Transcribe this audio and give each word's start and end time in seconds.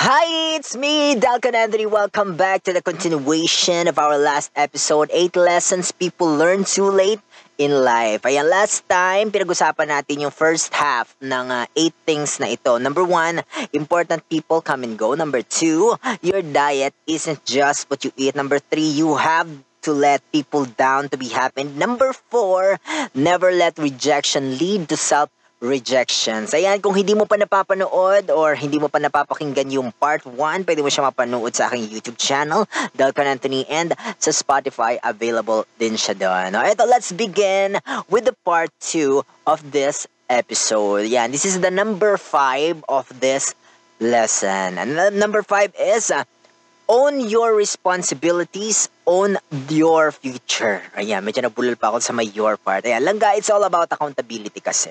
Hi, 0.00 0.56
it's 0.56 0.80
me, 0.80 1.12
Dalton 1.12 1.52
Anthony. 1.52 1.84
Welcome 1.84 2.32
back 2.40 2.64
to 2.64 2.72
the 2.72 2.80
continuation 2.80 3.84
of 3.84 4.00
our 4.00 4.16
last 4.16 4.48
episode, 4.56 5.12
8 5.12 5.36
Lessons 5.36 5.92
People 5.92 6.40
Learn 6.40 6.64
Too 6.64 6.88
Late 6.88 7.20
in 7.60 7.84
Life. 7.84 8.24
Ayan, 8.24 8.48
last 8.48 8.88
time, 8.88 9.28
pinag-usapan 9.28 9.92
natin 9.92 10.24
yung 10.24 10.32
first 10.32 10.72
half 10.72 11.12
ng 11.20 11.52
8 11.52 11.68
uh, 11.68 11.92
things 12.08 12.40
na 12.40 12.48
ito. 12.48 12.80
Number 12.80 13.04
1, 13.04 13.76
important 13.76 14.24
people 14.32 14.64
come 14.64 14.88
and 14.88 14.96
go. 14.96 15.12
Number 15.12 15.44
2, 15.44 16.24
your 16.24 16.40
diet 16.40 16.96
isn't 17.04 17.44
just 17.44 17.84
what 17.92 18.00
you 18.00 18.08
eat. 18.16 18.32
Number 18.32 18.56
3, 18.56 18.80
you 18.80 19.20
have 19.20 19.52
to 19.84 19.92
let 19.92 20.24
people 20.32 20.64
down 20.80 21.12
to 21.12 21.20
be 21.20 21.28
happy. 21.28 21.68
Number 21.68 22.16
4, 22.32 23.12
never 23.12 23.52
let 23.52 23.76
rejection 23.76 24.56
lead 24.56 24.88
to 24.88 24.96
self 24.96 25.28
rejections. 25.60 26.56
Ayan, 26.56 26.80
kung 26.80 26.96
hindi 26.96 27.12
mo 27.12 27.28
pa 27.28 27.36
napapanood 27.36 28.32
or 28.32 28.56
hindi 28.56 28.80
mo 28.80 28.88
pa 28.88 28.96
napapakinggan 28.96 29.68
yung 29.68 29.92
part 29.92 30.24
1, 30.24 30.64
pwede 30.64 30.80
mo 30.80 30.88
siya 30.88 31.12
mapanood 31.12 31.52
sa 31.52 31.68
aking 31.68 31.92
YouTube 31.92 32.16
channel, 32.16 32.64
Dalton 32.96 33.28
Anthony, 33.28 33.68
and 33.68 33.92
sa 34.16 34.32
Spotify, 34.32 34.96
available 35.04 35.68
din 35.76 36.00
siya 36.00 36.16
doon. 36.16 36.56
Ito, 36.56 36.88
let's 36.88 37.12
begin 37.12 37.76
with 38.08 38.24
the 38.24 38.36
part 38.42 38.72
2 38.80 39.20
of 39.44 39.60
this 39.68 40.08
episode. 40.32 41.04
Yan, 41.12 41.28
this 41.28 41.44
is 41.44 41.60
the 41.60 41.70
number 41.70 42.16
5 42.16 42.80
of 42.88 43.04
this 43.20 43.52
lesson. 44.00 44.80
And 44.80 44.96
number 45.20 45.44
5 45.44 45.76
is, 45.76 46.08
uh, 46.08 46.24
own 46.90 47.22
your 47.22 47.54
responsibilities, 47.54 48.90
own 49.06 49.38
your 49.70 50.10
future. 50.10 50.82
Ayan, 50.98 51.22
medyo 51.22 51.46
nabulol 51.46 51.78
pa 51.78 51.94
ako 51.94 52.02
sa 52.02 52.10
may 52.10 52.26
your 52.32 52.58
part. 52.58 52.82
Ayan, 52.82 53.06
langga, 53.06 53.38
it's 53.38 53.46
all 53.46 53.62
about 53.62 53.86
accountability 53.92 54.58
kasi 54.58 54.90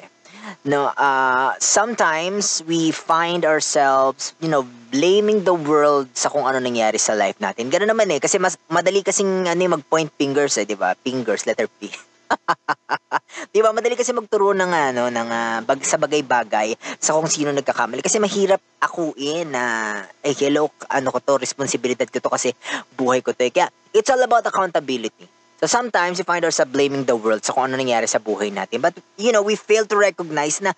no 0.65 0.91
uh 0.95 1.53
sometimes 1.59 2.63
we 2.65 2.91
find 2.91 3.45
ourselves 3.45 4.33
you 4.39 4.49
know 4.49 4.65
blaming 4.89 5.45
the 5.45 5.53
world 5.53 6.09
sa 6.17 6.29
kung 6.33 6.49
ano 6.49 6.57
nangyari 6.57 6.97
sa 6.97 7.13
life 7.13 7.37
natin. 7.37 7.69
Ganoon 7.69 7.93
naman 7.93 8.09
eh 8.09 8.19
kasi 8.19 8.41
mas 8.41 8.57
madali 8.67 9.05
kasing 9.05 9.45
ano 9.45 9.61
eh, 9.61 9.69
mag 9.69 9.85
point 9.85 10.09
fingers 10.17 10.57
eh 10.57 10.65
di 10.65 10.73
ba? 10.73 10.97
Fingers 10.97 11.45
letter 11.45 11.69
P. 11.69 11.89
Di 13.53 13.57
ba? 13.65 13.73
Madali 13.73 13.97
kasi 13.97 14.13
magturo 14.13 14.53
ng 14.53 14.69
ano 14.69 15.09
ng 15.09 15.29
uh, 15.33 15.59
bag 15.65 15.81
sa 15.81 15.97
bagay-bagay 15.97 16.77
sa 17.01 17.17
kung 17.17 17.25
sino 17.25 17.49
nagkakamali. 17.49 18.05
Kasi 18.05 18.21
mahirap 18.21 18.61
akuin 18.77 19.49
na 19.49 19.63
eh 20.21 20.37
hello 20.37 20.69
ano 20.93 21.09
ko 21.09 21.17
to 21.17 21.41
responsibilidad 21.41 22.05
ko 22.05 22.21
to 22.21 22.29
kasi 22.29 22.53
buhay 22.93 23.25
ko 23.25 23.33
to 23.33 23.49
eh. 23.49 23.51
kaya 23.51 23.67
it's 23.91 24.13
all 24.13 24.21
about 24.21 24.45
accountability 24.45 25.25
So 25.59 25.67
sometimes 25.67 26.15
we 26.15 26.23
find 26.23 26.47
ourselves 26.47 26.71
blaming 26.71 27.03
the 27.03 27.19
world 27.19 27.43
sa 27.43 27.51
kung 27.51 27.67
ano 27.67 27.75
nangyari 27.75 28.07
sa 28.07 28.23
buhay 28.23 28.47
natin. 28.47 28.79
But, 28.79 28.95
you 29.19 29.35
know, 29.35 29.43
we 29.43 29.59
fail 29.59 29.83
to 29.91 29.99
recognize 29.99 30.63
na 30.63 30.71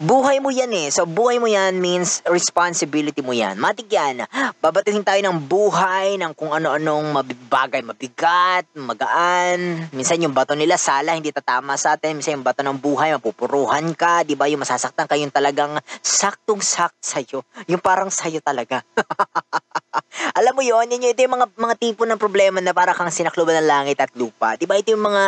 buhay 0.00 0.40
mo 0.40 0.48
yan 0.48 0.72
eh. 0.72 0.88
So, 0.88 1.04
buhay 1.04 1.36
mo 1.36 1.46
yan 1.46 1.78
means 1.78 2.24
responsibility 2.24 3.20
mo 3.20 3.36
yan. 3.36 3.60
Matik 3.60 3.92
yan. 3.92 4.24
Babatuhin 4.58 5.04
tayo 5.04 5.20
ng 5.20 5.36
buhay, 5.46 6.16
ng 6.16 6.32
kung 6.32 6.48
ano-anong 6.50 7.12
mabibagay, 7.12 7.84
mabigat, 7.84 8.66
magaan. 8.72 9.92
Minsan 9.92 10.24
yung 10.24 10.32
bato 10.32 10.56
nila, 10.56 10.80
sala, 10.80 11.12
hindi 11.12 11.28
tatama 11.30 11.76
sa 11.76 12.00
atin. 12.00 12.18
Minsan 12.18 12.40
yung 12.40 12.46
bato 12.46 12.64
ng 12.64 12.80
buhay, 12.80 13.14
mapupuruhan 13.20 13.92
ka, 13.92 14.26
di 14.26 14.32
ba? 14.34 14.48
Yung 14.48 14.64
masasaktan 14.64 15.06
ka, 15.06 15.14
yung 15.14 15.30
talagang 15.30 15.76
saktong-sakt 16.00 16.98
sa'yo. 17.04 17.44
Yung 17.70 17.84
parang 17.84 18.08
sa'yo 18.08 18.40
talaga. 18.40 18.82
Alam 20.36 20.52
mo 20.56 20.62
yon 20.64 20.92
yun, 20.92 21.02
ito 21.04 21.20
yung 21.24 21.34
mga, 21.36 21.46
mga 21.56 21.74
tipo 21.80 22.04
ng 22.04 22.20
problema 22.20 22.60
na 22.60 22.76
para 22.76 22.92
kang 22.92 23.08
sinakluban 23.12 23.62
ng 23.62 23.68
langit 23.68 23.98
at 24.00 24.12
lupa. 24.12 24.56
Diba? 24.60 24.76
Ito 24.76 24.92
yung 24.92 25.04
mga, 25.04 25.22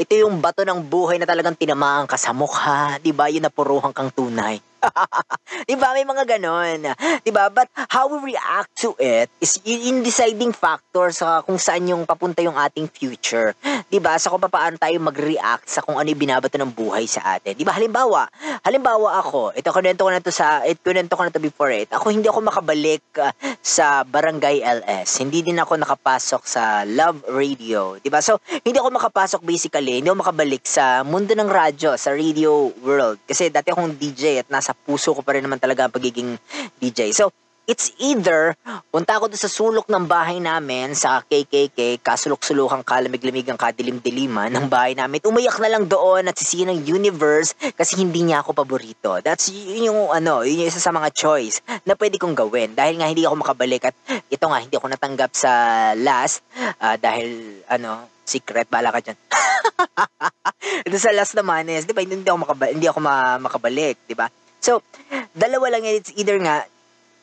ito 0.00 0.12
yung 0.16 0.40
bato 0.40 0.64
ng 0.64 0.80
buhay 0.86 1.20
na 1.20 1.28
talagang 1.28 1.56
tinamaan 1.56 2.08
ka 2.08 2.16
sa 2.16 2.32
mukha. 2.32 2.96
Diba? 3.00 3.28
Yung 3.28 3.44
napuruhan 3.44 3.92
kang 3.92 4.08
tunay. 4.08 4.69
diba? 5.68 5.88
May 5.92 6.06
mga 6.06 6.24
ganon. 6.36 6.92
Diba? 7.22 7.48
But 7.52 7.68
how 7.90 8.08
we 8.08 8.32
react 8.32 8.72
to 8.84 8.96
it 8.98 9.28
is 9.40 9.60
in 9.64 10.02
deciding 10.02 10.52
factor 10.56 11.12
sa 11.12 11.44
kung 11.44 11.60
saan 11.60 11.88
yung 11.88 12.04
papunta 12.08 12.40
yung 12.44 12.56
ating 12.56 12.88
future. 12.90 13.54
Diba? 13.88 14.16
Sa 14.16 14.32
kung 14.32 14.42
paano 14.42 14.76
tayo 14.80 14.96
mag-react 15.00 15.68
sa 15.68 15.84
kung 15.84 15.96
ano 15.96 16.08
yung 16.08 16.20
binabato 16.20 16.56
ng 16.56 16.72
buhay 16.72 17.04
sa 17.06 17.36
atin. 17.36 17.54
Diba? 17.56 17.74
Halimbawa, 17.74 18.28
halimbawa 18.64 19.20
ako, 19.20 19.52
ito 19.54 19.68
kunento 19.70 20.06
ko 20.06 20.10
na 20.10 20.22
to 20.22 20.32
sa, 20.32 20.64
ito 20.64 20.80
kunento 20.82 21.14
ko 21.14 21.22
na 21.26 21.32
to 21.32 21.42
before 21.42 21.72
it. 21.72 21.88
Ako 21.92 22.12
hindi 22.12 22.26
ako 22.28 22.40
makabalik 22.44 23.04
uh, 23.20 23.32
sa 23.60 24.02
Barangay 24.04 24.64
LS. 24.64 25.20
Hindi 25.20 25.44
din 25.44 25.60
ako 25.60 25.80
nakapasok 25.80 26.42
sa 26.44 26.82
Love 26.88 27.28
Radio. 27.30 27.96
Diba? 28.00 28.24
So, 28.24 28.40
hindi 28.64 28.76
ako 28.80 28.96
makapasok 28.96 29.40
basically, 29.44 30.00
hindi 30.00 30.08
ako 30.08 30.24
makabalik 30.24 30.64
sa 30.64 31.02
mundo 31.04 31.32
ng 31.36 31.48
radyo, 31.48 31.94
sa 31.96 32.12
radio 32.12 32.72
world. 32.82 33.20
Kasi 33.26 33.52
dati 33.52 33.70
akong 33.72 33.96
DJ 33.96 34.44
at 34.44 34.48
nasa 34.48 34.69
sa 34.70 34.78
puso 34.78 35.10
ko 35.10 35.26
pa 35.26 35.34
rin 35.34 35.42
naman 35.42 35.58
talaga 35.58 35.90
ang 35.90 35.94
pagiging 35.94 36.38
DJ. 36.78 37.10
So, 37.10 37.34
it's 37.70 37.94
either 38.02 38.58
punta 38.90 39.14
ako 39.14 39.30
doon 39.30 39.38
sa 39.38 39.50
sulok 39.50 39.86
ng 39.86 40.10
bahay 40.10 40.42
namin 40.42 40.90
sa 40.98 41.22
KKK, 41.22 42.02
kasulok-sulukang 42.02 42.82
kalamig-lamig 42.82 43.46
ang 43.46 43.58
kadilim-diliman 43.58 44.50
ng 44.50 44.66
bahay 44.66 44.98
namin. 44.98 45.22
Umayak 45.22 45.58
na 45.62 45.70
lang 45.70 45.86
doon 45.86 46.26
at 46.26 46.34
sisihin 46.34 46.74
ng 46.74 46.82
universe 46.82 47.54
kasi 47.78 47.98
hindi 48.02 48.26
niya 48.26 48.42
ako 48.42 48.58
paborito. 48.58 49.22
That's 49.22 49.50
yun 49.50 49.94
yung 49.94 50.10
ano, 50.10 50.42
yun 50.42 50.66
yung 50.66 50.70
isa 50.70 50.82
sa 50.82 50.90
mga 50.90 51.14
choice 51.14 51.62
na 51.86 51.94
pwede 51.94 52.18
kong 52.18 52.34
gawin 52.34 52.74
dahil 52.74 52.98
nga 52.98 53.06
hindi 53.06 53.22
ako 53.22 53.38
makabalik 53.38 53.90
at 53.90 53.94
ito 54.26 54.44
nga 54.46 54.58
hindi 54.58 54.74
ako 54.74 54.86
natanggap 54.90 55.30
sa 55.34 55.52
last 55.94 56.42
uh, 56.82 56.98
dahil 56.98 57.62
ano, 57.70 58.10
secret, 58.30 58.70
bala 58.70 58.94
ka 58.94 59.02
dyan. 59.02 59.18
Ito 60.86 60.96
sa 61.02 61.10
last 61.10 61.34
naman 61.34 61.66
is, 61.66 61.82
di 61.82 61.90
ba, 61.90 62.06
hindi 62.06 62.22
ako, 62.22 62.46
makabalik, 62.46 62.72
hindi 62.78 62.86
ako 62.86 63.00
ma- 63.02 63.42
makabalik, 63.42 63.96
di 64.06 64.14
ba? 64.14 64.30
So, 64.60 64.84
dalawa 65.32 65.72
lang 65.72 65.88
yan. 65.88 65.98
It's 65.98 66.12
either 66.14 66.36
nga, 66.40 66.68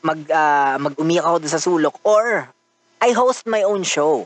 mag, 0.01 0.19
uh, 0.29 0.75
mag-umiyak 0.81 1.25
ako 1.25 1.37
sa 1.45 1.61
sulok 1.61 1.95
or 2.05 2.49
I 2.97 3.13
host 3.13 3.45
my 3.45 3.61
own 3.61 3.85
show. 3.85 4.25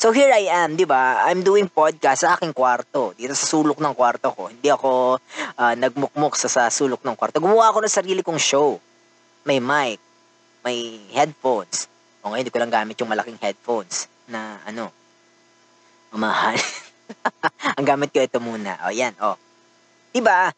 So 0.00 0.16
here 0.16 0.32
I 0.32 0.48
am, 0.48 0.80
'di 0.80 0.88
ba? 0.88 1.28
I'm 1.28 1.44
doing 1.44 1.68
podcast 1.68 2.24
sa 2.24 2.32
aking 2.32 2.56
kwarto, 2.56 3.12
dito 3.12 3.36
sa 3.36 3.44
sulok 3.44 3.84
ng 3.84 3.92
kwarto 3.92 4.32
ko. 4.32 4.48
Hindi 4.48 4.72
ako 4.72 5.20
uh, 5.60 5.74
nagmukmuk 5.76 6.40
sa, 6.40 6.48
sa 6.48 6.62
sulok 6.72 7.04
ng 7.04 7.12
kwarto. 7.12 7.36
Gumawa 7.36 7.68
ako 7.68 7.84
ng 7.84 7.92
sarili 7.92 8.24
kong 8.24 8.40
show. 8.40 8.80
May 9.44 9.60
mic, 9.60 10.00
may 10.64 11.04
headphones. 11.12 11.84
O 12.24 12.32
ngayon, 12.32 12.48
hindi 12.48 12.54
ko 12.54 12.60
lang 12.64 12.72
gamit 12.72 12.96
yung 12.96 13.12
malaking 13.12 13.36
headphones 13.44 14.08
na 14.24 14.60
ano, 14.64 14.88
mamahal. 16.16 16.56
Ang 17.80 17.84
gamit 17.84 18.12
ko 18.12 18.20
ito 18.20 18.40
muna. 18.40 18.76
O 18.84 18.92
yan, 18.92 19.16
o. 19.20 19.36
Diba? 20.12 20.52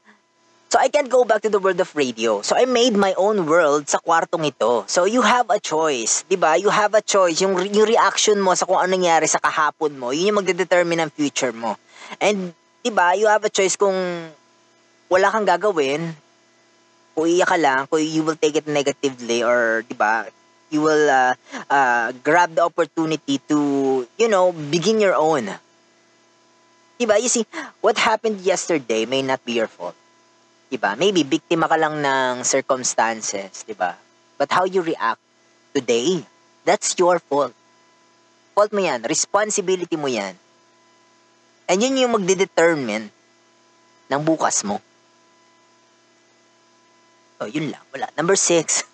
So 0.72 0.80
I 0.80 0.88
can't 0.88 1.12
go 1.12 1.20
back 1.28 1.44
to 1.44 1.52
the 1.52 1.60
world 1.60 1.76
of 1.84 1.92
radio. 1.92 2.40
So 2.40 2.56
I 2.56 2.64
made 2.64 2.96
my 2.96 3.12
own 3.20 3.44
world 3.44 3.92
sa 3.92 4.00
kwartong 4.00 4.48
ito. 4.48 4.88
So 4.88 5.04
you 5.04 5.20
have 5.20 5.52
a 5.52 5.60
choice, 5.60 6.24
'di 6.24 6.40
ba? 6.40 6.56
You 6.56 6.72
have 6.72 6.96
a 6.96 7.04
choice. 7.04 7.44
Yung 7.44 7.60
yung 7.60 7.84
reaction 7.84 8.40
mo 8.40 8.56
sa 8.56 8.64
kung 8.64 8.80
ano 8.80 8.96
nangyari 8.96 9.28
sa 9.28 9.36
kahapon 9.36 9.92
mo, 10.00 10.16
yun 10.16 10.32
yung 10.32 10.40
magde-determine 10.40 11.04
ng 11.04 11.12
future 11.12 11.52
mo. 11.52 11.76
And 12.16 12.56
'di 12.80 12.88
ba? 12.88 13.12
You 13.12 13.28
have 13.28 13.44
a 13.44 13.52
choice 13.52 13.76
kung 13.76 13.92
wala 15.12 15.28
kang 15.28 15.44
gagawin, 15.44 16.16
kung 17.12 17.28
iyak 17.28 17.52
ka 17.52 17.60
lang, 17.60 17.84
kung 17.92 18.00
you 18.00 18.24
will 18.24 18.40
take 18.40 18.56
it 18.56 18.64
negatively 18.64 19.44
or 19.44 19.84
'di 19.84 19.92
ba? 19.92 20.32
You 20.72 20.88
will 20.88 21.04
uh, 21.04 21.36
uh, 21.68 22.16
grab 22.24 22.56
the 22.56 22.64
opportunity 22.64 23.44
to, 23.52 23.58
you 24.16 24.28
know, 24.32 24.56
begin 24.56 25.04
your 25.04 25.20
own. 25.20 25.52
'Di 26.96 27.04
ba? 27.04 27.20
You 27.20 27.28
see, 27.28 27.44
what 27.84 28.00
happened 28.00 28.40
yesterday 28.40 29.04
may 29.04 29.20
not 29.20 29.44
be 29.44 29.60
your 29.60 29.68
fault 29.68 30.00
'di 30.72 30.80
ba? 30.80 30.96
Maybe 30.96 31.20
biktima 31.20 31.68
ka 31.68 31.76
lang 31.76 32.00
ng 32.00 32.40
circumstances, 32.48 33.68
'di 33.68 33.76
ba? 33.76 33.92
But 34.40 34.48
how 34.48 34.64
you 34.64 34.80
react 34.80 35.20
today, 35.76 36.24
that's 36.64 36.96
your 36.96 37.20
fault. 37.20 37.52
Fault 38.56 38.72
mo 38.72 38.80
'yan, 38.80 39.04
responsibility 39.04 40.00
mo 40.00 40.08
'yan. 40.08 40.32
And 41.68 41.76
yun 41.76 42.00
yung 42.00 42.16
magde-determine 42.16 43.12
ng 44.08 44.20
bukas 44.24 44.64
mo. 44.64 44.80
Oh, 47.42 47.48
yun 47.50 47.68
lang. 47.68 47.84
Wala. 47.92 48.08
Number 48.16 48.38
six. 48.38 48.86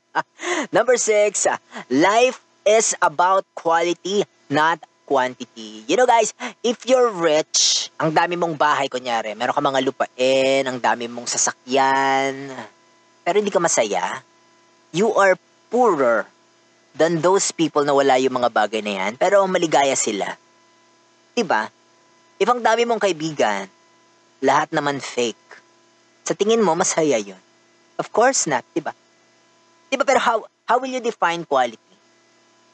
Number 0.76 0.94
six, 0.96 1.44
life 1.90 2.38
is 2.62 2.94
about 3.02 3.42
quality, 3.58 4.22
not 4.46 4.78
quantity. 5.10 5.82
You 5.90 5.98
know 5.98 6.06
guys, 6.06 6.30
if 6.62 6.86
you're 6.86 7.10
rich, 7.10 7.90
ang 7.98 8.14
dami 8.14 8.38
mong 8.38 8.54
bahay 8.54 8.86
kunyari, 8.86 9.34
meron 9.34 9.50
ka 9.50 9.58
mga 9.58 9.82
lupain, 9.82 10.62
ang 10.70 10.78
dami 10.78 11.10
mong 11.10 11.26
sasakyan, 11.26 12.54
pero 13.26 13.42
hindi 13.42 13.50
ka 13.50 13.58
masaya, 13.58 14.22
you 14.94 15.10
are 15.18 15.34
poorer 15.66 16.30
than 16.94 17.18
those 17.18 17.50
people 17.50 17.82
na 17.82 17.90
wala 17.90 18.22
yung 18.22 18.38
mga 18.38 18.54
bagay 18.54 18.86
na 18.86 19.02
yan, 19.02 19.12
pero 19.18 19.42
maligaya 19.50 19.98
sila. 19.98 20.30
Diba? 21.34 21.66
If 22.38 22.46
ang 22.46 22.62
dami 22.62 22.86
mong 22.86 23.02
kaibigan, 23.02 23.66
lahat 24.38 24.70
naman 24.70 25.02
fake, 25.02 25.58
sa 26.22 26.38
tingin 26.38 26.62
mo, 26.62 26.78
masaya 26.78 27.18
yun. 27.18 27.38
Of 27.98 28.14
course 28.14 28.46
not, 28.46 28.62
diba? 28.70 28.94
Diba, 29.90 30.06
pero 30.06 30.22
how, 30.22 30.46
how 30.70 30.78
will 30.78 30.94
you 30.94 31.02
define 31.02 31.42
quality? 31.42 31.90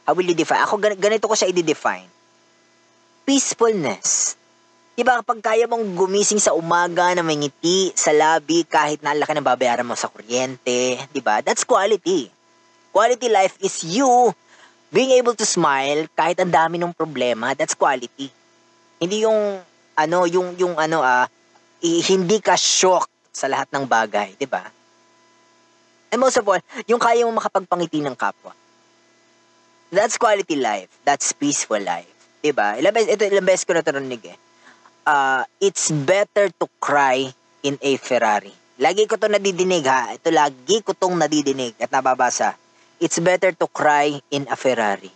How 0.04 0.12
will 0.12 0.28
you 0.28 0.36
define? 0.36 0.60
Ako, 0.68 0.76
ganito 0.76 1.24
ko 1.24 1.32
siya 1.32 1.48
i-define 1.48 2.12
peacefulness. 3.26 4.38
Diba 4.96 5.20
kapag 5.20 5.44
kaya 5.44 5.68
mong 5.68 5.92
gumising 5.92 6.40
sa 6.40 6.56
umaga 6.56 7.12
na 7.12 7.20
may 7.20 7.36
ngiti 7.36 7.92
sa 7.92 8.14
labi 8.16 8.64
kahit 8.64 9.04
na 9.04 9.12
laki 9.12 9.36
ng 9.36 9.44
babayaran 9.44 9.84
mo 9.84 9.92
sa 9.92 10.08
kuryente, 10.08 10.96
diba? 11.12 11.44
That's 11.44 11.68
quality. 11.68 12.32
Quality 12.96 13.28
life 13.28 13.60
is 13.60 13.84
you 13.84 14.32
being 14.88 15.12
able 15.12 15.36
to 15.36 15.44
smile 15.44 16.08
kahit 16.16 16.40
ang 16.40 16.48
dami 16.48 16.80
ng 16.80 16.96
problema. 16.96 17.52
That's 17.52 17.76
quality. 17.76 18.32
Hindi 18.96 19.28
yung 19.28 19.60
ano, 20.00 20.18
yung 20.24 20.56
yung 20.56 20.80
ano 20.80 21.04
ah 21.04 21.28
hindi 21.84 22.40
ka 22.40 22.56
shock 22.56 23.04
sa 23.28 23.52
lahat 23.52 23.68
ng 23.76 23.84
bagay, 23.84 24.32
'di 24.40 24.48
ba? 24.48 24.64
And 26.08 26.24
most 26.24 26.40
of 26.40 26.48
all, 26.48 26.62
yung 26.88 26.96
kaya 26.96 27.28
mo 27.28 27.36
makapagpangiti 27.36 28.00
ng 28.00 28.16
kapwa. 28.16 28.56
That's 29.92 30.16
quality 30.16 30.56
life. 30.56 30.88
That's 31.04 31.36
peaceful 31.36 31.84
life. 31.84 32.15
'Di 32.40 32.52
ba? 32.52 32.76
Ilang 32.76 32.94
beses, 32.94 33.10
ito 33.12 33.22
ilang 33.26 33.46
beses 33.46 33.64
ko 33.64 33.72
na 33.76 33.82
narinig 33.84 34.22
eh. 34.32 34.36
Uh, 35.06 35.42
it's 35.62 35.94
better 35.94 36.50
to 36.50 36.66
cry 36.82 37.30
in 37.62 37.78
a 37.78 37.92
Ferrari. 37.98 38.52
Lagi 38.76 39.08
ko 39.08 39.16
to 39.16 39.30
nadidinig 39.30 39.86
ha. 39.88 40.12
Ito 40.12 40.28
lagi 40.34 40.84
ko 40.84 40.92
tong 40.92 41.16
nadidinig 41.16 41.78
at 41.80 41.88
nababasa. 41.88 42.52
It's 43.00 43.16
better 43.20 43.52
to 43.56 43.66
cry 43.70 44.18
in 44.32 44.48
a 44.48 44.56
Ferrari. 44.56 45.08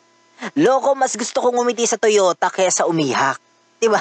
Loko, 0.56 0.96
mas 0.96 1.12
gusto 1.16 1.44
kong 1.44 1.60
umiti 1.60 1.84
sa 1.84 2.00
Toyota 2.00 2.48
kaysa 2.48 2.88
umihak. 2.88 3.36
Diba? 3.80 4.00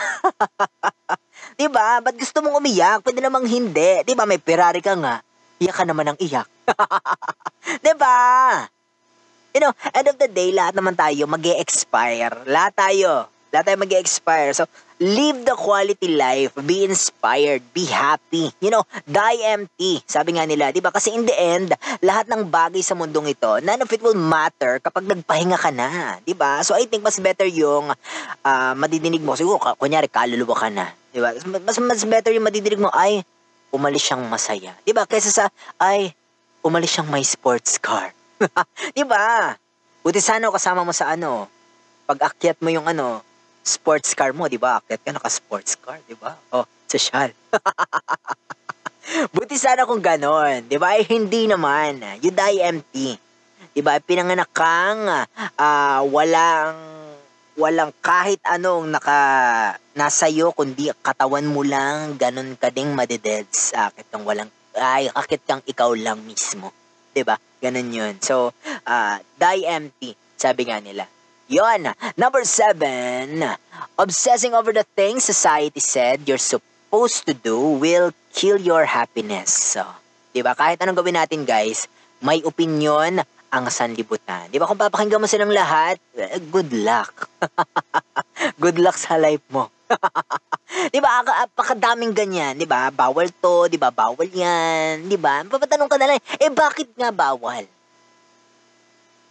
diba? 1.60 2.00
Ba't 2.04 2.16
gusto 2.16 2.39
mong 2.44 2.60
umiyak? 2.60 3.04
Pwede 3.04 3.19
namang 3.24 3.48
hindi. 3.48 4.04
Diba? 4.04 4.24
May 4.24 4.39
Ferrari 4.39 4.80
ka 4.83 4.95
nga. 4.95 5.24
Iyak 5.60 5.75
ka 5.75 5.83
naman 5.83 6.16
ng 6.16 6.19
iyak. 6.24 6.48
diba? 7.83 8.16
You 9.59 9.67
know, 9.67 9.75
end 9.91 10.07
of 10.07 10.15
the 10.15 10.31
day, 10.31 10.56
lahat 10.56 10.71
naman 10.71 10.95
tayo 10.95 11.27
mag 11.27 11.44
expire 11.44 12.31
Lahat 12.47 12.71
tayo. 12.79 13.27
Lahat 13.51 13.67
tayo 13.67 13.75
mag 13.83 13.91
expire 13.91 14.56
So, 14.56 14.71
live 15.03 15.44
the 15.44 15.51
quality 15.51 16.15
life. 16.15 16.56
Be 16.63 16.88
inspired. 16.88 17.59
Be 17.75 17.83
happy. 17.83 18.56
You 18.63 18.71
know, 18.71 18.88
die 19.03 19.44
empty. 19.51 20.00
Sabi 20.07 20.39
nga 20.39 20.47
nila, 20.47 20.71
di 20.71 20.79
ba? 20.79 20.95
Kasi 20.95 21.11
in 21.11 21.27
the 21.27 21.35
end, 21.35 21.75
lahat 22.00 22.31
ng 22.31 22.47
bagay 22.47 22.79
sa 22.79 22.95
mundong 22.95 23.35
ito, 23.35 23.59
none 23.59 23.83
of 23.83 23.91
it 23.91 24.00
will 24.00 24.15
matter 24.15 24.79
kapag 24.79 25.11
nagpahinga 25.11 25.59
ka 25.59 25.75
na. 25.75 26.23
Di 26.23 26.31
ba? 26.31 26.63
So, 26.63 26.79
I 26.79 26.88
think 26.88 27.03
mas 27.03 27.19
better 27.19 27.51
yung 27.51 27.91
uh, 28.47 28.73
madidinig 28.79 29.19
mo. 29.19 29.35
Siguro, 29.35 29.59
kunyari, 29.75 30.07
kaluluwa 30.07 30.56
ka 30.56 30.71
na. 30.71 30.88
Di 31.11 31.19
ba? 31.19 31.35
Mas, 31.67 31.75
mas 31.83 32.07
better 32.07 32.31
yung 32.31 32.47
madidinig 32.47 32.79
mo, 32.79 32.88
ay, 32.95 33.27
umalis 33.75 34.07
siyang 34.07 34.23
masaya. 34.23 34.71
Di 34.88 34.95
ba? 34.95 35.03
Kaysa 35.03 35.35
sa, 35.35 35.45
ay, 35.83 36.15
umalis 36.63 36.95
siyang 36.95 37.11
may 37.11 37.27
sports 37.27 37.75
car. 37.75 38.15
di 38.97 39.03
ba? 39.03 39.56
Buti 40.00 40.19
sana 40.24 40.47
kasama 40.51 40.88
mo 40.88 40.95
sa 40.95 41.12
ano, 41.13 41.47
pag 42.07 42.31
akyat 42.31 42.57
mo 42.63 42.71
yung 42.71 42.88
ano, 42.88 43.21
sports 43.63 44.15
car 44.15 44.31
mo, 44.31 44.47
di 44.47 44.57
ba? 44.57 44.80
Akit 44.80 45.03
ka 45.03 45.12
naka-sports 45.12 45.75
car, 45.77 46.00
di 46.07 46.15
ba? 46.15 46.33
Oh, 46.56 46.65
sosyal. 46.88 47.36
Buti 49.36 49.57
sana 49.57 49.89
kung 49.89 50.01
ganon, 50.01 50.65
di 50.65 50.77
ba? 50.80 50.95
Ay, 50.95 51.06
hindi 51.09 51.50
naman. 51.50 52.00
You 52.24 52.31
die 52.31 52.63
empty. 52.63 53.18
Di 53.75 53.81
ba? 53.83 54.00
Pinanganak 54.01 54.50
kang 54.56 55.06
uh, 55.06 56.01
walang 56.09 56.77
walang 57.59 57.92
kahit 58.00 58.39
anong 58.47 58.88
naka 58.88 59.19
nasa 59.92 60.31
iyo 60.31 60.56
kundi 60.56 60.88
katawan 61.03 61.44
mo 61.44 61.59
lang 61.59 62.15
ganun 62.15 62.56
ka 62.56 62.71
ding 62.71 62.95
madededs 62.95 63.75
akit 63.75 64.07
ng 64.15 64.24
walang 64.24 64.47
ay 64.80 65.12
akit 65.12 65.44
kang 65.44 65.59
ikaw 65.68 65.92
lang 65.92 66.24
mismo 66.24 66.71
'di 67.19 67.27
ba 67.27 67.36
ganun 67.60 67.92
yun 67.92 68.16
so 68.24 68.56
uh, 68.88 69.19
die 69.36 69.68
empty 69.68 70.16
sabi 70.39 70.71
nga 70.71 70.80
nila 70.80 71.04
Yon. 71.50 71.89
Number 72.13 72.45
seven, 72.45 73.42
obsessing 73.98 74.54
over 74.54 74.69
the 74.69 74.86
things 74.94 75.25
society 75.25 75.81
said 75.81 76.30
you're 76.30 76.38
supposed 76.38 77.25
to 77.25 77.33
do 77.33 77.57
will 77.57 78.13
kill 78.30 78.62
your 78.62 78.86
happiness. 78.86 79.50
So, 79.50 79.81
di 80.30 80.45
ba? 80.45 80.54
Kahit 80.54 80.77
anong 80.77 81.01
gawin 81.01 81.18
natin, 81.18 81.50
guys, 81.50 81.89
may 82.21 82.45
opinion 82.45 83.25
ang 83.50 83.66
sanlibutan. 83.74 84.54
Di 84.54 84.62
ba? 84.62 84.69
Kung 84.69 84.77
papakinggan 84.77 85.18
mo 85.18 85.25
silang 85.25 85.50
lahat, 85.50 85.98
eh, 86.21 86.38
good 86.54 86.69
luck. 86.69 87.25
good 88.62 88.77
luck 88.77 88.94
sa 89.01 89.18
life 89.18 89.42
mo. 89.50 89.74
di 90.94 91.00
ba? 91.01 91.21
Apakadaming 91.50 92.13
ganyan, 92.13 92.53
di 92.56 92.69
ba? 92.69 92.94
Bawal 92.94 93.33
to, 93.41 93.68
di 93.68 93.77
ba? 93.77 93.89
Bawal 93.89 94.30
yan, 94.30 95.09
di 95.09 95.18
ba? 95.18 95.41
Papatanong 95.45 95.89
ka 95.89 95.97
na 95.97 96.13
lang, 96.13 96.21
eh 96.38 96.51
bakit 96.53 96.94
nga 96.94 97.09
bawal? 97.09 97.65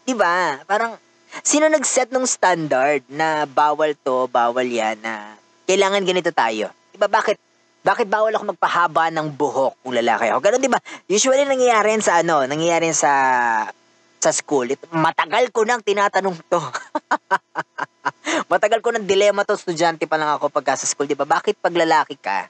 Di 0.09 0.15
ba? 0.17 0.63
Parang, 0.65 0.99
Sino 1.45 1.69
nag-set 1.69 2.09
ng 2.11 2.25
standard 2.25 3.05
na 3.09 3.45
bawal 3.45 3.93
to, 4.01 4.27
bawal 4.33 4.65
yan, 4.65 4.97
na 5.05 5.37
kailangan 5.69 6.03
ganito 6.03 6.33
tayo? 6.33 6.73
Diba 6.91 7.07
bakit? 7.07 7.37
Bakit 7.85 8.11
bawal 8.11 8.35
ako 8.35 8.57
magpahaba 8.57 9.09
ng 9.13 9.29
buhok 9.33 9.81
kung 9.85 9.95
lalaki 9.95 10.29
ako? 10.29 10.41
Ganun, 10.43 10.65
di 10.65 10.73
ba? 10.73 10.81
Usually 11.07 11.45
nangyayari 11.47 11.95
sa 12.03 12.21
ano, 12.21 12.45
nangyayari 12.49 12.91
sa 12.91 13.13
sa 14.19 14.31
school. 14.35 14.67
Ito, 14.75 14.91
matagal 14.93 15.55
ko 15.55 15.63
nang 15.63 15.85
tinatanong 15.85 16.37
to. 16.51 16.59
matagal 18.53 18.81
ko 18.83 18.93
nang 18.93 19.07
dilema 19.07 19.45
to 19.45 19.57
estudyante 19.57 20.05
pa 20.05 20.17
lang 20.17 20.31
ako 20.37 20.51
pagka 20.53 20.79
sa 20.79 20.87
school, 20.89 21.09
di 21.09 21.19
ba? 21.19 21.27
Bakit 21.27 21.59
pag 21.59 21.75
lalaki 21.75 22.15
ka, 22.19 22.49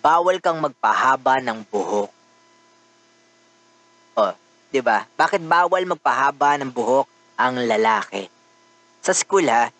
bawal 0.00 0.40
kang 0.40 0.58
magpahaba 0.58 1.40
ng 1.44 1.64
buhok? 1.68 2.10
Oh, 4.16 4.32
di 4.72 4.80
ba? 4.80 5.08
Bakit 5.16 5.40
bawal 5.44 5.84
magpahaba 5.88 6.60
ng 6.60 6.70
buhok 6.72 7.08
ang 7.36 7.58
lalaki. 7.64 8.28
Sa 9.02 9.10
school 9.16 9.48
ha, 9.50 9.72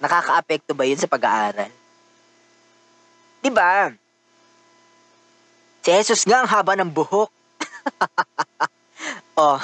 nakakaapekto 0.00 0.72
ba 0.72 0.88
yun 0.88 1.00
sa 1.00 1.10
pag-aaral? 1.10 1.72
Di 3.44 3.50
ba? 3.52 3.92
Si 5.84 5.94
Jesus 5.94 6.26
nga 6.26 6.42
ang 6.42 6.50
haba 6.50 6.74
ng 6.74 6.90
buhok. 6.90 7.30
oh. 9.38 9.60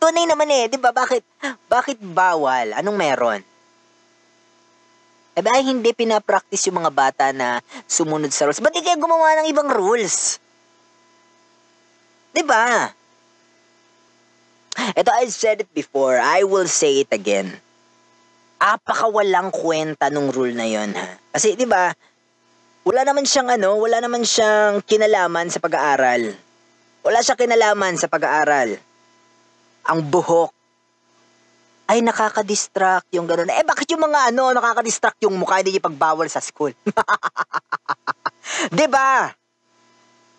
Tunay 0.00 0.24
naman 0.24 0.48
eh, 0.48 0.72
di 0.72 0.80
ba? 0.80 0.96
Bakit, 0.96 1.22
bakit 1.68 2.00
bawal? 2.00 2.72
Anong 2.72 2.96
meron? 2.96 3.40
Eh 5.36 5.44
ba 5.44 5.60
hindi 5.60 5.94
pinapractice 5.94 6.68
yung 6.68 6.82
mga 6.82 6.92
bata 6.92 7.26
na 7.30 7.62
sumunod 7.86 8.32
sa 8.34 8.48
rules? 8.48 8.58
Ba't 8.58 8.74
di 8.74 8.82
kaya 8.82 8.98
gumawa 8.98 9.40
ng 9.40 9.48
ibang 9.52 9.68
rules? 9.70 10.40
Di 12.32 12.42
ba? 12.42 12.90
Ito, 14.96 15.10
I've 15.12 15.34
said 15.34 15.62
it 15.62 15.70
before. 15.76 16.18
I 16.18 16.42
will 16.48 16.66
say 16.66 17.04
it 17.04 17.10
again. 17.12 17.52
Apaka 18.60 19.08
walang 19.08 19.52
kwenta 19.52 20.08
nung 20.08 20.32
rule 20.32 20.52
na 20.52 20.66
yon 20.68 20.96
ha. 20.96 21.16
Kasi, 21.32 21.56
di 21.56 21.64
ba, 21.64 21.92
wala 22.84 23.04
naman 23.04 23.24
siyang 23.24 23.48
ano, 23.52 23.76
wala 23.76 24.00
naman 24.00 24.24
siyang 24.24 24.80
kinalaman 24.84 25.48
sa 25.52 25.60
pag-aaral. 25.60 26.32
Wala 27.04 27.18
siyang 27.20 27.40
kinalaman 27.40 27.96
sa 27.96 28.08
pag-aaral. 28.08 28.89
Ang 29.88 30.00
buhok 30.10 30.52
ay 31.90 32.06
nakaka-distract 32.06 33.10
yung 33.10 33.26
gano'n. 33.26 33.50
Eh 33.50 33.66
bakit 33.66 33.90
yung 33.90 34.06
mga 34.06 34.30
ano 34.30 34.54
nakaka-distract 34.54 35.18
yung 35.26 35.34
mukha 35.34 35.58
hindi 35.58 35.82
pagbawal 35.82 36.30
sa 36.30 36.38
school? 36.38 36.70
'Di 38.74 38.86
ba? 38.86 39.34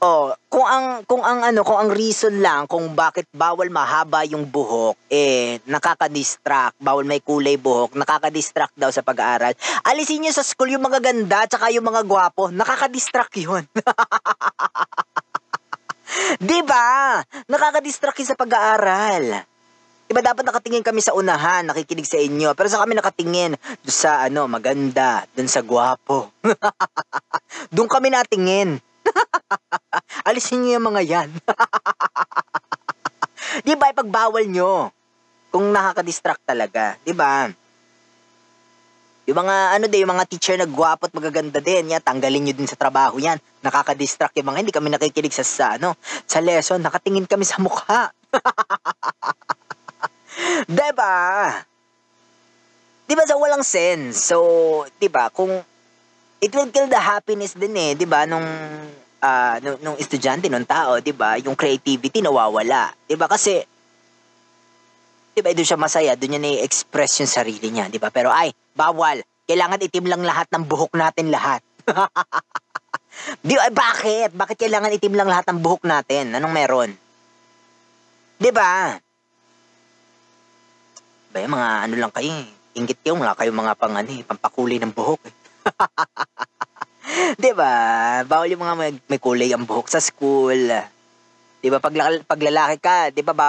Oh, 0.02 0.34
kung 0.50 0.66
ang 0.66 1.06
kung 1.06 1.22
ang 1.22 1.46
ano, 1.46 1.62
kung 1.62 1.78
ang 1.78 1.92
reason 1.94 2.42
lang 2.42 2.66
kung 2.66 2.98
bakit 2.98 3.30
bawal 3.30 3.70
mahaba 3.70 4.26
yung 4.26 4.50
buhok, 4.50 4.98
eh 5.14 5.62
nakaka-distract, 5.70 6.82
bawal 6.82 7.06
may 7.06 7.22
kulay 7.22 7.54
buhok, 7.54 7.94
nakaka-distract 7.94 8.74
daw 8.74 8.90
sa 8.90 9.06
pag-aaral. 9.06 9.54
Alisin 9.86 10.26
niyo 10.26 10.34
sa 10.34 10.42
school 10.42 10.74
yung 10.74 10.82
mga 10.82 11.06
ganda 11.06 11.46
tsaka 11.46 11.70
yung 11.70 11.86
mga 11.86 12.02
gwapo, 12.10 12.50
nakaka-distract 12.50 13.36
'yun. 13.38 13.62
'Di 16.40 16.60
ba? 16.64 17.20
Nakaka-distract 17.50 18.24
sa 18.24 18.38
pag-aaral. 18.38 19.50
Diba 20.12 20.20
dapat 20.20 20.44
nakatingin 20.44 20.84
kami 20.84 21.00
sa 21.00 21.16
unahan, 21.16 21.64
nakikinig 21.64 22.04
sa 22.04 22.20
inyo. 22.20 22.52
Pero 22.52 22.68
sa 22.68 22.84
kami 22.84 23.00
nakatingin 23.00 23.56
doon 23.56 23.96
sa 23.96 24.20
ano, 24.28 24.44
maganda, 24.44 25.24
doon 25.32 25.48
sa 25.48 25.64
gwapo. 25.64 26.28
doon 27.76 27.88
kami 27.88 28.12
natingin. 28.12 28.76
Alisin 30.28 30.68
niyo 30.68 30.84
yung 30.84 30.92
mga 30.92 31.02
yan. 31.08 31.30
di 33.66 33.72
ba, 33.80 33.88
ipagbawal 33.88 34.52
nyo. 34.52 34.92
Kung 35.48 35.72
nakaka-distract 35.72 36.44
talaga. 36.44 37.00
Di 37.08 37.16
ba? 37.16 37.48
Yung 39.30 39.38
mga, 39.38 39.56
ano 39.78 39.86
din, 39.86 40.02
yung 40.04 40.14
mga 40.18 40.28
teacher 40.28 40.58
na 40.58 40.66
gwapo 40.66 41.06
at 41.06 41.14
magaganda 41.14 41.62
din, 41.62 41.94
yan, 41.94 42.02
tanggalin 42.02 42.42
nyo 42.42 42.54
din 42.58 42.70
sa 42.70 42.80
trabaho 42.80 43.22
yan. 43.22 43.38
Nakaka-distract 43.62 44.34
yung 44.42 44.50
mga, 44.50 44.60
hindi 44.66 44.74
kami 44.74 44.90
nakikinig 44.90 45.34
sa, 45.34 45.46
sa, 45.46 45.66
ano, 45.78 45.94
sa 46.26 46.42
lesson, 46.42 46.82
nakatingin 46.82 47.30
kami 47.30 47.46
sa 47.46 47.62
mukha. 47.62 48.10
diba? 50.72 51.18
Diba 53.06 53.24
sa 53.28 53.38
walang 53.38 53.62
sense? 53.62 54.18
So, 54.24 54.88
diba, 54.98 55.30
kung 55.30 55.52
it 56.42 56.50
will 56.58 56.68
kill 56.74 56.90
the 56.90 56.98
happiness 56.98 57.54
din 57.54 57.78
eh, 57.78 57.94
'di 57.94 58.10
ba? 58.10 58.26
Nung 58.26 58.44
uh, 59.22 59.56
nung, 59.62 59.78
nung 59.86 59.98
estudyante, 60.02 60.50
nung 60.50 60.66
tao, 60.66 60.98
'di 60.98 61.14
ba? 61.14 61.38
Yung 61.38 61.54
creativity 61.54 62.20
nawawala, 62.26 62.98
'di 63.06 63.16
ba? 63.16 63.30
Kasi 63.30 63.62
'di 65.32 65.40
ba, 65.40 65.56
doon 65.56 65.68
siya 65.68 65.80
masaya, 65.80 66.12
doon 66.20 66.38
niya 66.38 66.42
na-express 66.42 67.24
yung 67.24 67.32
sarili 67.32 67.68
niya, 67.72 67.88
'di 67.88 68.00
ba? 68.00 68.12
Pero 68.12 68.32
ay, 68.32 68.52
bawal. 68.76 69.24
Kailangan 69.48 69.84
itim 69.84 70.08
lang 70.08 70.24
lahat 70.24 70.48
ng 70.52 70.64
buhok 70.64 70.96
natin 70.96 71.28
lahat. 71.28 71.60
Di 73.46 73.54
ay 73.54 73.74
bakit? 73.74 74.32
Bakit 74.32 74.56
kailangan 74.56 74.96
itim 74.96 75.14
lang 75.18 75.28
lahat 75.28 75.46
ng 75.52 75.60
buhok 75.60 75.84
natin? 75.84 76.32
Anong 76.36 76.54
meron? 76.56 76.90
'Di 78.40 78.52
ba? 78.54 78.96
Ba, 81.32 81.38
mga 81.40 81.70
ano 81.88 81.96
lang 81.96 82.12
kayo, 82.12 82.32
inggit 82.76 83.00
kayo, 83.04 83.16
wala 83.16 83.36
kayong 83.36 83.56
mga 83.56 83.74
pang 83.80 83.96
ano, 83.96 84.10
eh, 84.12 84.24
pampakulay 84.24 84.80
ng 84.80 84.94
buhok. 84.96 85.22
Eh. 85.28 85.36
'Di 87.42 87.52
ba? 87.56 87.74
Bawal 88.24 88.52
yung 88.52 88.64
mga 88.64 88.76
may, 88.78 88.92
may 89.08 89.20
kulay 89.20 89.52
ang 89.52 89.68
buhok 89.68 89.88
sa 89.92 90.00
school. 90.00 90.72
'Di 91.62 91.68
ba? 91.70 91.78
Pag, 91.78 92.24
pag 92.26 92.42
lalaki 92.42 92.78
ka, 92.80 93.12
'di 93.12 93.22
ba? 93.22 93.34
Ba, 93.36 93.48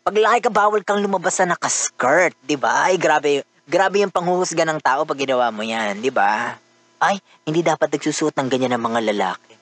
pag 0.00 0.16
lalaki 0.16 0.48
ka 0.48 0.50
bawal 0.50 0.80
kang 0.80 1.04
lumabas 1.04 1.36
na 1.44 1.52
naka-skirt, 1.52 2.32
'di 2.48 2.56
ba? 2.56 2.88
Ay 2.88 2.96
grabe, 2.96 3.44
grabe 3.68 4.00
yung 4.00 4.14
panghuhusga 4.14 4.64
ng 4.64 4.80
tao 4.80 5.04
pag 5.04 5.20
ginawa 5.20 5.52
mo 5.52 5.60
'yan, 5.60 6.00
'di 6.00 6.08
ba? 6.08 6.56
Ay, 7.02 7.18
hindi 7.42 7.66
dapat 7.66 7.90
nagsusuot 7.90 8.32
ng 8.38 8.48
ganyan 8.48 8.78
ng 8.78 8.84
mga 8.86 9.00
lalaki. 9.10 9.52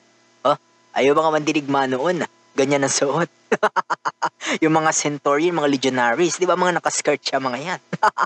Oh, 0.45 0.53
ayaw 0.93 1.17
mga 1.17 1.33
mandirigma 1.33 1.89
noon. 1.89 2.21
Ganyan 2.53 2.85
ang 2.85 2.93
suot. 2.93 3.25
yung 4.63 4.77
mga 4.77 4.93
centurion, 4.93 5.57
mga 5.57 5.71
legionaries, 5.71 6.37
di 6.37 6.45
ba 6.45 6.53
mga 6.53 6.77
nakaskirt 6.77 7.17
siya 7.17 7.41
mga 7.41 7.57
yan? 7.57 7.81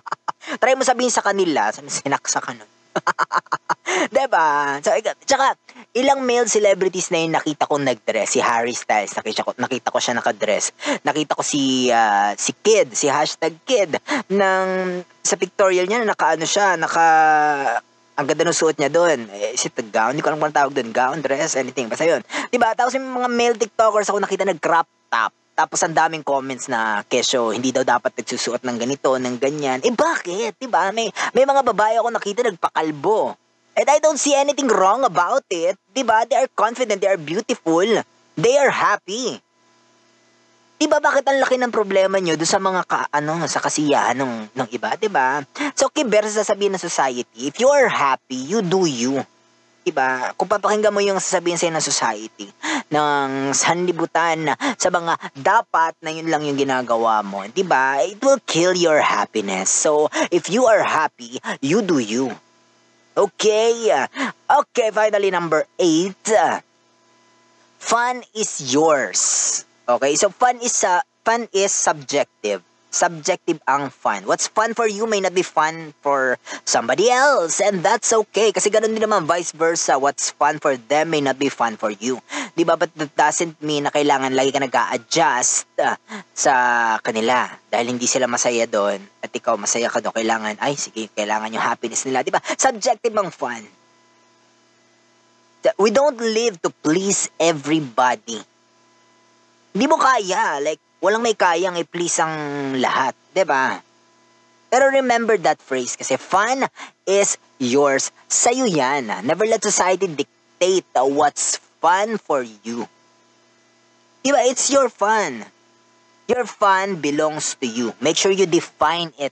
Try 0.62 0.75
mo 0.75 0.83
sabihin 0.83 1.13
sa 1.15 1.24
kanila, 1.24 1.71
sinaksa 1.71 2.43
ka 2.43 2.51
nun. 2.51 2.67
diba? 4.15 4.79
So, 4.81 4.91
tsaka, 5.25 5.55
ilang 5.93 6.25
male 6.25 6.49
celebrities 6.49 7.13
na 7.13 7.21
yung 7.21 7.33
nakita 7.37 7.69
ko 7.69 7.77
nag-dress. 7.77 8.35
Si 8.35 8.41
Harry 8.41 8.73
Styles, 8.73 9.13
nakita 9.13 9.45
ko, 9.45 9.51
nakita 9.55 9.93
ko 9.93 9.97
siya 10.01 10.17
nakadress. 10.17 10.73
Nakita 11.05 11.37
ko 11.37 11.43
si, 11.45 11.93
uh, 11.93 12.33
si 12.35 12.51
Kid, 12.57 12.97
si 12.97 13.07
hashtag 13.07 13.53
Kid, 13.63 14.01
ng, 14.33 14.67
sa 15.21 15.35
pictorial 15.37 15.85
niya, 15.85 16.03
naka 16.03 16.35
ano 16.35 16.45
siya, 16.45 16.75
naka, 16.75 17.07
ang 18.15 18.25
ganda 18.25 18.47
ng 18.47 18.55
suot 18.55 18.79
niya 18.79 18.87
doon. 18.87 19.27
Eh, 19.27 19.55
is 19.55 19.67
it 19.67 19.75
a 19.75 19.83
gown? 19.83 20.15
Hindi 20.15 20.23
ko 20.23 20.31
alam 20.31 20.39
kung 20.39 20.55
tawag 20.55 20.71
doon. 20.71 20.89
Gown, 20.95 21.19
dress, 21.19 21.59
anything. 21.59 21.91
Basta 21.91 22.07
yun. 22.07 22.23
Diba? 22.47 22.71
Tapos 22.71 22.95
yung 22.95 23.11
mga 23.11 23.27
male 23.27 23.55
tiktokers 23.59 24.07
ako 24.07 24.23
nakita 24.23 24.47
nag-crop 24.47 24.87
top. 25.11 25.31
Tapos 25.55 25.79
ang 25.87 25.95
daming 25.95 26.23
comments 26.23 26.67
na 26.67 26.99
kesyo, 27.07 27.55
hindi 27.55 27.71
daw 27.71 27.87
dapat 27.87 28.11
nagsusuot 28.11 28.67
ng 28.67 28.75
ganito, 28.75 29.15
ng 29.15 29.39
ganyan. 29.39 29.79
Eh 29.87 29.91
bakit? 29.95 30.59
Diba? 30.59 30.91
May, 30.91 31.07
may 31.31 31.47
mga 31.47 31.63
babae 31.63 31.95
ako 31.95 32.11
nakita 32.11 32.43
nagpakalbo. 32.43 33.39
And 33.75 33.88
I 33.91 34.00
don't 34.00 34.20
see 34.20 34.32
anything 34.32 34.72
wrong 34.72 35.03
about 35.03 35.44
it. 35.51 35.75
Diba? 35.91 36.24
They 36.24 36.39
are 36.39 36.51
confident, 36.55 37.03
they 37.03 37.12
are 37.12 37.20
beautiful. 37.20 37.84
They 38.39 38.55
are 38.55 38.72
happy. 38.72 39.44
Diba 40.75 41.00
bakit 41.00 41.24
ang 41.27 41.39
laki 41.39 41.55
ng 41.55 41.72
problema 41.72 42.20
nyo 42.20 42.36
doon 42.36 42.51
sa 42.51 42.60
mga 42.60 42.82
ka, 42.84 43.08
ano, 43.08 43.39
sa 43.48 43.63
kasiyahan 43.63 44.20
ng, 44.20 44.34
ng 44.51 44.67
iba, 44.75 44.96
diba? 45.00 45.44
So, 45.72 45.88
kiber 45.88 46.27
sa 46.27 46.44
sasabihin 46.44 46.75
ng 46.75 46.84
society, 46.84 47.48
if 47.48 47.55
you 47.63 47.72
are 47.72 47.88
happy, 47.88 48.36
you 48.36 48.60
do 48.60 48.84
you. 48.84 49.24
Diba? 49.88 50.36
Kung 50.36 50.51
papakinggan 50.51 50.91
mo 50.91 51.00
yung 51.00 51.20
sasabihin 51.24 51.55
sa'yo 51.55 51.72
ng 51.72 51.84
society, 51.84 52.48
ng 52.91 53.55
sanlibutan, 53.55 54.51
sa 54.75 54.91
mga 54.91 55.15
dapat 55.39 55.96
na 56.03 56.12
yun 56.12 56.27
lang 56.27 56.44
yung 56.44 56.60
ginagawa 56.60 57.24
mo, 57.24 57.48
diba? 57.48 58.03
It 58.03 58.20
will 58.20 58.44
kill 58.44 58.75
your 58.75 59.00
happiness. 59.00 59.72
So, 59.72 60.12
if 60.27 60.51
you 60.51 60.67
are 60.67 60.84
happy, 60.84 61.39
you 61.63 61.79
do 61.84 62.03
you. 62.03 62.36
Okay? 63.15 64.05
Okay, 64.45 64.91
finally, 64.91 65.31
number 65.31 65.63
eight. 65.79 66.27
Fun 67.79 68.24
is 68.36 68.74
yours. 68.74 69.63
Okay, 69.88 70.15
so 70.15 70.29
fun 70.29 70.57
is 70.60 70.84
uh, 70.84 71.01
fun 71.24 71.48
is 71.53 71.72
subjective. 71.72 72.65
Subjective 72.95 73.59
ang 73.67 73.91
fun. 73.91 74.23
What's 74.23 74.47
fun 74.47 74.71
for 74.71 74.87
you 74.87 75.03
may 75.03 75.19
not 75.19 75.35
be 75.35 75.43
fun 75.43 75.91
for 75.99 76.39
somebody 76.63 77.11
else. 77.11 77.59
And 77.59 77.83
that's 77.83 78.15
okay. 78.15 78.55
Kasi 78.55 78.71
ganun 78.71 78.95
din 78.95 79.03
naman 79.03 79.27
vice 79.27 79.51
versa. 79.51 79.99
What's 79.99 80.31
fun 80.31 80.63
for 80.63 80.79
them 80.79 81.11
may 81.11 81.19
not 81.19 81.35
be 81.35 81.51
fun 81.51 81.75
for 81.75 81.91
you. 81.91 82.23
Di 82.55 82.63
ba? 82.63 82.79
But 82.79 82.95
that 82.95 83.11
doesn't 83.19 83.59
mean 83.59 83.83
na 83.83 83.91
kailangan 83.91 84.31
lagi 84.31 84.55
ka 84.55 84.63
nag 84.63 84.71
adjust 84.95 85.67
uh, 85.83 85.99
sa 86.31 86.53
kanila. 87.03 87.51
Dahil 87.67 87.91
hindi 87.91 88.07
sila 88.07 88.31
masaya 88.31 88.63
doon 88.63 89.03
at 89.19 89.35
ikaw 89.35 89.59
masaya 89.59 89.91
ka 89.91 89.99
doon. 89.99 90.15
Kailangan, 90.15 90.55
ay 90.63 90.79
sige, 90.79 91.11
kailangan 91.11 91.51
yung 91.51 91.67
happiness 91.67 92.07
nila. 92.07 92.23
Di 92.23 92.31
ba? 92.31 92.39
Subjective 92.55 93.11
ang 93.11 93.27
fun. 93.27 93.67
We 95.75 95.91
don't 95.91 96.21
live 96.21 96.63
to 96.63 96.71
please 96.71 97.27
everybody 97.35 98.39
hindi 99.75 99.91
mo 99.91 99.99
kaya. 99.99 100.63
Like, 100.63 100.79
walang 101.05 101.21
may 101.21 101.38
kayang 101.38 101.77
i-please 101.77 102.17
ang 102.17 102.33
lahat. 102.81 103.13
ba? 103.13 103.29
Diba? 103.38 103.65
Pero 104.74 104.89
remember 104.89 105.38
that 105.38 105.62
phrase 105.62 105.93
kasi 105.93 106.17
fun 106.17 106.65
is 107.05 107.38
yours. 107.62 108.09
Sa'yo 108.25 108.65
yan. 108.65 109.13
Never 109.21 109.45
let 109.45 109.62
society 109.62 110.09
dictate 110.09 110.89
what's 110.97 111.62
fun 111.77 112.17
for 112.17 112.41
you. 112.41 112.89
Diba? 114.25 114.41
It's 114.50 114.74
your 114.74 114.89
fun. 114.89 115.45
Your 116.25 116.50
fun 116.50 116.97
belongs 116.97 117.53
to 117.62 117.69
you. 117.69 117.93
Make 118.01 118.17
sure 118.17 118.33
you 118.33 118.50
define 118.50 119.13
it. 119.21 119.29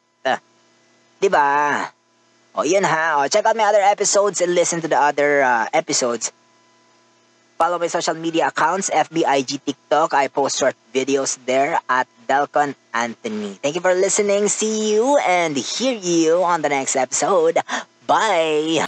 Diba? 1.18 1.90
O, 2.54 2.62
yun 2.62 2.86
ha. 2.86 3.18
O, 3.18 3.28
check 3.32 3.50
out 3.50 3.58
my 3.58 3.66
other 3.66 3.82
episodes 3.82 4.38
and 4.46 4.54
listen 4.54 4.78
to 4.82 4.92
the 4.92 5.00
other 5.00 5.42
uh, 5.42 5.66
episodes. 5.74 6.30
Follow 7.64 7.80
my 7.80 7.88
social 7.88 8.20
media 8.20 8.52
accounts, 8.52 8.92
FB, 8.92 9.24
IG, 9.24 9.64
TikTok. 9.64 10.12
I 10.12 10.28
post 10.28 10.60
short 10.60 10.76
videos 10.92 11.40
there 11.48 11.80
at 11.88 12.12
Delcon 12.28 12.76
Anthony. 12.92 13.56
Thank 13.64 13.80
you 13.80 13.82
for 13.82 13.96
listening. 13.96 14.52
See 14.52 14.92
you 14.92 15.16
and 15.24 15.56
hear 15.56 15.96
you 15.96 16.44
on 16.44 16.60
the 16.60 16.68
next 16.68 17.00
episode. 17.00 17.64
Bye! 18.04 18.84